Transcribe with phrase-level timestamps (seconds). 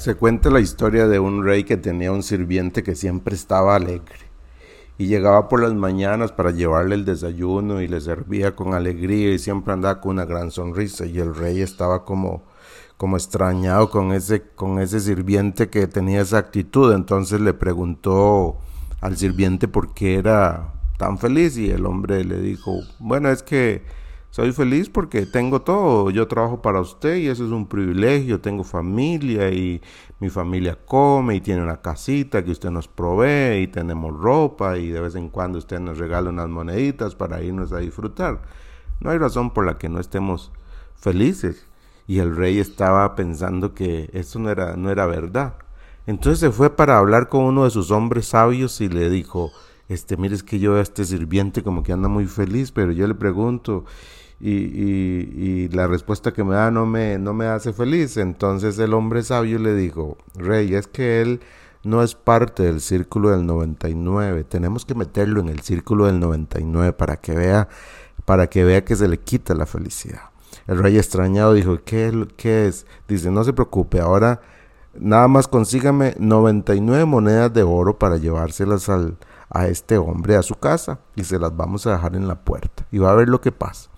[0.00, 4.30] Se cuenta la historia de un rey que tenía un sirviente que siempre estaba alegre
[4.96, 9.38] y llegaba por las mañanas para llevarle el desayuno y le servía con alegría y
[9.38, 12.44] siempre andaba con una gran sonrisa y el rey estaba como
[12.96, 18.56] como extrañado con ese con ese sirviente que tenía esa actitud, entonces le preguntó
[19.02, 23.82] al sirviente por qué era tan feliz y el hombre le dijo, "Bueno, es que
[24.30, 28.62] soy feliz porque tengo todo, yo trabajo para usted y eso es un privilegio, tengo
[28.64, 29.82] familia y
[30.20, 34.88] mi familia come y tiene una casita que usted nos provee y tenemos ropa y
[34.88, 38.40] de vez en cuando usted nos regala unas moneditas para irnos a disfrutar.
[39.00, 40.52] No hay razón por la que no estemos
[40.94, 41.66] felices.
[42.06, 45.54] Y el rey estaba pensando que eso no era, no era verdad.
[46.06, 49.52] Entonces se fue para hablar con uno de sus hombres sabios y le dijo,
[49.88, 53.06] este, mire, es que yo a este sirviente como que anda muy feliz, pero yo
[53.06, 53.84] le pregunto,
[54.40, 58.16] y, y, la respuesta que me da no me, no me hace feliz.
[58.16, 61.40] Entonces el hombre sabio le dijo, rey, es que él
[61.82, 66.92] no es parte del círculo del 99, tenemos que meterlo en el círculo del 99
[66.92, 67.68] para que vea,
[68.24, 70.30] para que vea que se le quita la felicidad.
[70.66, 72.86] El rey extrañado dijo, ¿qué, qué es?
[73.08, 74.40] Dice, no se preocupe, ahora
[74.94, 79.16] nada más consígame 99 monedas de oro para llevárselas al,
[79.48, 82.86] a este hombre a su casa y se las vamos a dejar en la puerta
[82.90, 83.90] y va a ver lo que pasa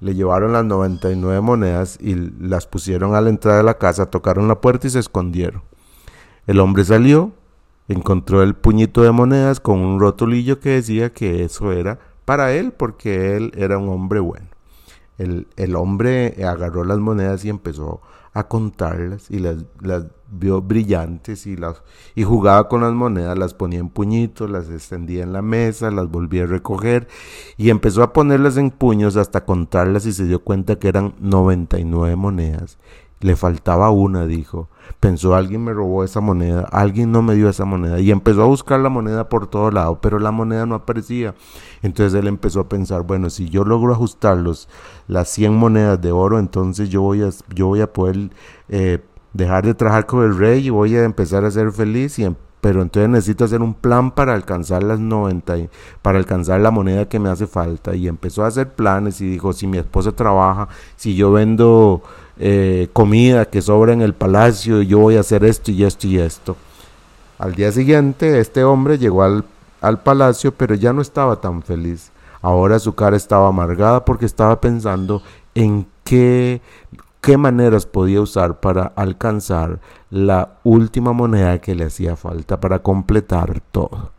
[0.00, 4.48] le llevaron las 99 monedas y las pusieron a la entrada de la casa, tocaron
[4.48, 5.62] la puerta y se escondieron.
[6.46, 7.32] El hombre salió,
[7.88, 12.72] encontró el puñito de monedas con un rotulillo que decía que eso era para él
[12.72, 14.55] porque él era un hombre bueno.
[15.18, 18.00] El, el hombre agarró las monedas y empezó
[18.36, 21.82] a contarlas y las, las vio brillantes y, las,
[22.14, 26.10] y jugaba con las monedas, las ponía en puñitos, las extendía en la mesa, las
[26.10, 27.08] volvía a recoger
[27.56, 32.14] y empezó a ponerlas en puños hasta contarlas y se dio cuenta que eran 99
[32.16, 32.76] monedas
[33.20, 34.68] le faltaba una, dijo.
[35.00, 37.98] Pensó, alguien me robó esa moneda, alguien no me dio esa moneda.
[38.00, 41.34] Y empezó a buscar la moneda por todo lado, pero la moneda no aparecía.
[41.82, 44.68] Entonces él empezó a pensar, bueno, si yo logro ajustar los,
[45.08, 48.30] las 100 monedas de oro, entonces yo voy a, yo voy a poder
[48.68, 49.02] eh,
[49.32, 52.34] dejar de trabajar con el rey y voy a empezar a ser feliz y em,
[52.66, 55.56] pero entonces necesito hacer un plan para alcanzar las 90,
[56.02, 57.94] para alcanzar la moneda que me hace falta.
[57.94, 60.66] Y empezó a hacer planes y dijo, si mi esposa trabaja,
[60.96, 62.02] si yo vendo
[62.40, 66.18] eh, comida que sobra en el palacio, yo voy a hacer esto y esto y
[66.18, 66.56] esto.
[67.38, 69.44] Al día siguiente, este hombre llegó al,
[69.80, 72.10] al palacio, pero ya no estaba tan feliz.
[72.42, 75.22] Ahora su cara estaba amargada porque estaba pensando
[75.54, 76.60] en qué,
[77.26, 83.60] qué maneras podía usar para alcanzar la última moneda que le hacía falta para completar
[83.72, 84.12] todo.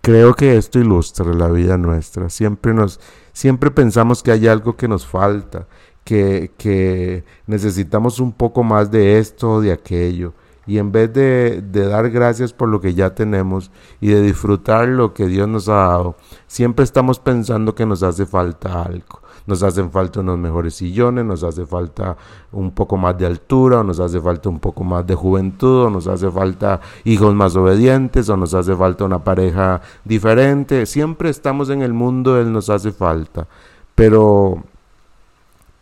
[0.00, 2.30] Creo que esto ilustra la vida nuestra.
[2.30, 2.98] Siempre nos
[3.34, 5.66] siempre pensamos que hay algo que nos falta
[6.02, 10.32] que, necesitamos un poco más de esto o de aquello.
[10.66, 13.70] Y en vez de, dar gracias por lo que ya tenemos
[14.00, 16.16] y de disfrutar lo que Dios nos ha dado,
[16.46, 19.20] siempre estamos pensando que nos hace falta algo.
[19.46, 22.16] Nos hacen falta unos mejores sillones, nos hace falta
[22.50, 25.90] un poco más de altura, o nos hace falta un poco más de juventud, o
[25.90, 30.86] nos hace falta hijos más obedientes, o nos hace falta una pareja diferente.
[30.86, 33.46] Siempre estamos en el mundo Él nos hace falta.
[33.94, 34.64] Pero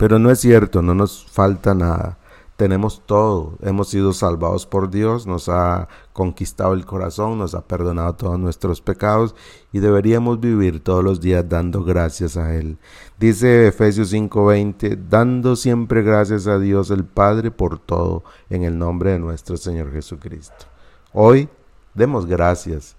[0.02, 2.18] pero no es cierto, no nos falta nada.
[2.56, 8.14] Tenemos todo, hemos sido salvados por Dios, nos ha conquistado el corazón, nos ha perdonado
[8.14, 9.34] todos nuestros pecados
[9.72, 12.78] y deberíamos vivir todos los días dando gracias a Él.
[13.18, 19.12] Dice Efesios 5:20, dando siempre gracias a Dios el Padre por todo, en el nombre
[19.12, 20.66] de nuestro Señor Jesucristo.
[21.12, 21.48] Hoy
[21.94, 22.96] demos gracias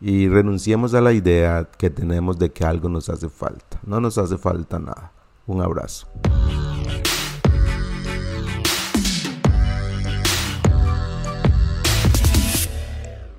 [0.00, 3.80] y renunciemos a la idea que tenemos de que algo nos hace falta.
[3.84, 5.12] No nos hace falta nada.
[5.46, 6.06] Un abrazo.